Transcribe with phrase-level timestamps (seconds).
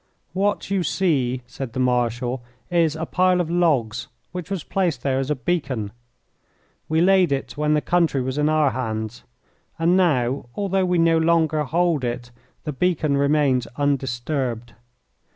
[0.33, 5.19] "What you see," said the Marshal, "is a pile of logs which was placed there
[5.19, 5.91] as a beacon.
[6.89, 9.23] We laid it when the country was in our hands,
[9.77, 12.31] and now, although we no longer hold it,
[12.63, 14.73] the beacon remains undisturbed.